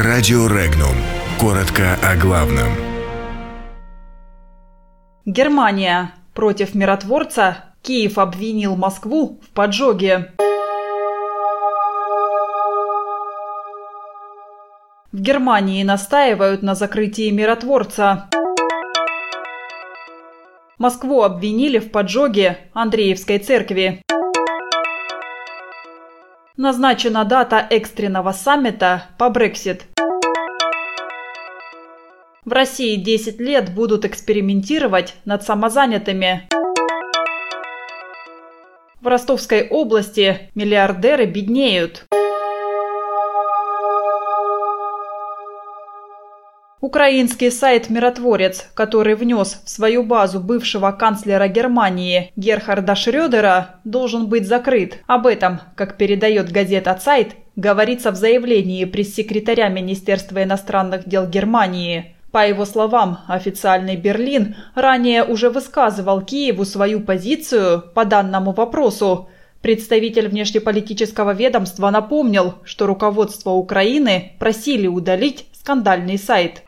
Радио 0.00 0.46
Регнум. 0.46 0.94
Коротко 1.40 1.98
о 2.04 2.14
главном. 2.14 2.68
Германия. 5.26 6.14
Против 6.34 6.76
миротворца 6.76 7.64
Киев 7.82 8.16
обвинил 8.16 8.76
Москву 8.76 9.40
в 9.42 9.52
поджоге. 9.52 10.32
В 15.10 15.20
Германии 15.20 15.82
настаивают 15.82 16.62
на 16.62 16.76
закрытии 16.76 17.30
миротворца. 17.30 18.30
Москву 20.78 21.24
обвинили 21.24 21.80
в 21.80 21.90
поджоге 21.90 22.70
Андреевской 22.72 23.40
церкви. 23.40 24.00
Назначена 26.60 27.24
дата 27.24 27.64
экстренного 27.70 28.32
саммита 28.32 29.04
по 29.16 29.30
Брексит. 29.30 29.84
В 32.44 32.52
России 32.52 32.96
10 32.96 33.38
лет 33.38 33.72
будут 33.72 34.04
экспериментировать 34.04 35.14
над 35.24 35.44
самозанятыми. 35.44 36.48
В 39.00 39.06
Ростовской 39.06 39.68
области 39.68 40.50
миллиардеры 40.56 41.26
беднеют. 41.26 42.06
Украинский 46.80 47.50
сайт 47.50 47.90
«Миротворец», 47.90 48.68
который 48.74 49.16
внес 49.16 49.60
в 49.64 49.68
свою 49.68 50.04
базу 50.04 50.38
бывшего 50.38 50.92
канцлера 50.92 51.48
Германии 51.48 52.30
Герхарда 52.36 52.94
Шрёдера, 52.94 53.80
должен 53.82 54.28
быть 54.28 54.46
закрыт. 54.46 55.00
Об 55.08 55.26
этом, 55.26 55.60
как 55.74 55.96
передает 55.96 56.52
газета 56.52 56.94
«Цайт», 56.94 57.34
говорится 57.56 58.12
в 58.12 58.14
заявлении 58.14 58.84
пресс-секретаря 58.84 59.68
Министерства 59.68 60.44
иностранных 60.44 61.08
дел 61.08 61.26
Германии. 61.26 62.14
По 62.30 62.46
его 62.46 62.64
словам, 62.64 63.20
официальный 63.26 63.96
Берлин 63.96 64.54
ранее 64.76 65.24
уже 65.24 65.50
высказывал 65.50 66.20
Киеву 66.20 66.64
свою 66.64 67.00
позицию 67.00 67.82
по 67.92 68.04
данному 68.04 68.52
вопросу. 68.52 69.28
Представитель 69.62 70.28
внешнеполитического 70.28 71.34
ведомства 71.34 71.90
напомнил, 71.90 72.54
что 72.62 72.86
руководство 72.86 73.50
Украины 73.50 74.36
просили 74.38 74.86
удалить 74.86 75.46
скандальный 75.68 76.16
сайт. 76.16 76.62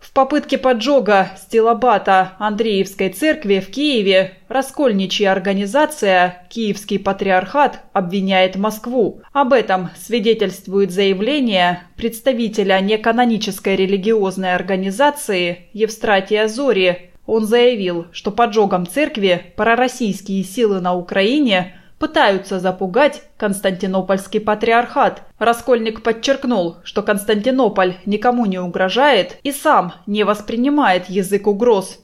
В 0.00 0.14
попытке 0.14 0.56
поджога 0.56 1.32
стилобата 1.36 2.32
Андреевской 2.38 3.10
церкви 3.10 3.60
в 3.60 3.70
Киеве 3.70 4.38
раскольничья 4.48 5.32
организация 5.32 6.46
«Киевский 6.48 6.98
патриархат» 6.98 7.80
обвиняет 7.92 8.56
Москву. 8.56 9.20
Об 9.34 9.52
этом 9.52 9.90
свидетельствует 9.94 10.90
заявление 10.90 11.82
представителя 11.98 12.80
неканонической 12.80 13.76
религиозной 13.76 14.54
организации 14.54 15.68
Евстратия 15.74 16.48
Зори. 16.48 17.10
Он 17.26 17.44
заявил, 17.44 18.06
что 18.10 18.30
поджогом 18.30 18.86
церкви 18.86 19.52
пророссийские 19.54 20.42
силы 20.44 20.80
на 20.80 20.94
Украине– 20.94 21.74
пытаются 21.98 22.60
запугать 22.60 23.22
Константинопольский 23.36 24.40
патриархат. 24.40 25.22
Раскольник 25.38 26.02
подчеркнул, 26.02 26.76
что 26.84 27.02
Константинополь 27.02 27.96
никому 28.06 28.46
не 28.46 28.58
угрожает 28.58 29.36
и 29.42 29.52
сам 29.52 29.94
не 30.06 30.24
воспринимает 30.24 31.08
язык 31.08 31.46
угроз. 31.46 32.00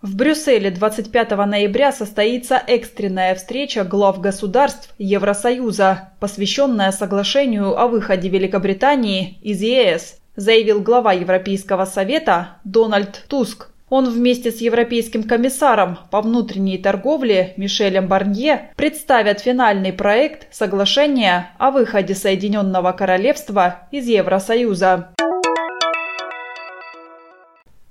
В 0.00 0.14
Брюсселе 0.14 0.70
25 0.70 1.30
ноября 1.32 1.90
состоится 1.90 2.62
экстренная 2.68 3.34
встреча 3.34 3.82
глав 3.82 4.20
государств 4.20 4.94
Евросоюза, 4.98 6.10
посвященная 6.20 6.92
соглашению 6.92 7.76
о 7.76 7.88
выходе 7.88 8.28
Великобритании 8.28 9.38
из 9.42 9.60
ЕС, 9.60 10.20
заявил 10.36 10.80
глава 10.80 11.14
Европейского 11.14 11.84
совета 11.84 12.58
Дональд 12.62 13.24
Туск. 13.28 13.70
Он 13.90 14.08
вместе 14.08 14.50
с 14.50 14.60
Европейским 14.60 15.22
комиссаром 15.22 15.98
по 16.10 16.20
внутренней 16.20 16.78
торговле 16.78 17.54
Мишелем 17.56 18.06
Барнье 18.06 18.72
представят 18.76 19.40
финальный 19.40 19.92
проект 19.92 20.52
соглашения 20.54 21.50
о 21.58 21.70
выходе 21.70 22.14
Соединенного 22.14 22.92
Королевства 22.92 23.88
из 23.90 24.06
Евросоюза. 24.06 25.08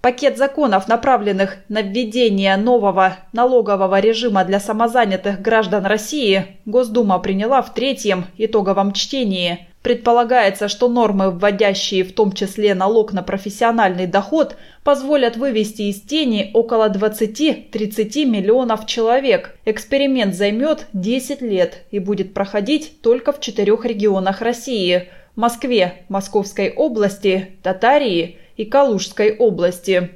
Пакет 0.00 0.38
законов, 0.38 0.86
направленных 0.86 1.56
на 1.68 1.82
введение 1.82 2.56
нового 2.56 3.16
налогового 3.32 3.98
режима 3.98 4.44
для 4.44 4.60
самозанятых 4.60 5.42
граждан 5.42 5.86
России, 5.86 6.58
Госдума 6.66 7.18
приняла 7.18 7.62
в 7.62 7.74
третьем 7.74 8.26
итоговом 8.36 8.92
чтении. 8.92 9.66
Предполагается, 9.82 10.68
что 10.68 10.88
нормы, 10.88 11.32
вводящие 11.32 12.04
в 12.04 12.12
том 12.12 12.30
числе 12.30 12.74
налог 12.74 13.12
на 13.12 13.24
профессиональный 13.24 14.06
доход, 14.06 14.56
позволят 14.84 15.36
вывести 15.36 15.82
из 15.82 16.00
тени 16.00 16.52
около 16.54 16.88
20-30 16.90 18.24
миллионов 18.24 18.86
человек. 18.86 19.56
Эксперимент 19.64 20.36
займет 20.36 20.86
10 20.92 21.40
лет 21.42 21.84
и 21.90 21.98
будет 21.98 22.34
проходить 22.34 23.02
только 23.02 23.32
в 23.32 23.40
четырех 23.40 23.84
регионах 23.84 24.42
России– 24.42 25.08
Москве, 25.38 26.02
Московской 26.08 26.70
области, 26.70 27.58
Татарии 27.62 28.38
и 28.58 28.66
Калужской 28.66 29.34
области. 29.38 30.10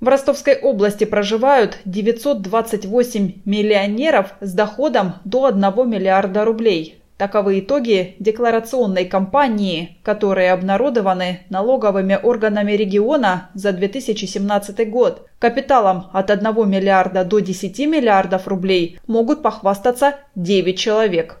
В 0.00 0.08
Ростовской 0.08 0.58
области 0.58 1.04
проживают 1.04 1.78
928 1.84 3.42
миллионеров 3.44 4.34
с 4.40 4.52
доходом 4.54 5.14
до 5.24 5.44
1 5.46 5.60
миллиарда 5.88 6.44
рублей. 6.44 7.02
Таковы 7.18 7.58
итоги 7.58 8.14
декларационной 8.20 9.04
кампании, 9.04 9.98
которые 10.04 10.52
обнародованы 10.52 11.40
налоговыми 11.50 12.18
органами 12.22 12.72
региона 12.72 13.50
за 13.54 13.72
2017 13.72 14.88
год. 14.88 15.26
Капиталом 15.40 16.06
от 16.12 16.30
1 16.30 16.70
миллиарда 16.70 17.24
до 17.24 17.40
10 17.40 17.78
миллиардов 17.80 18.46
рублей 18.46 19.00
могут 19.08 19.42
похвастаться 19.42 20.14
9 20.36 20.78
человек. 20.78 21.40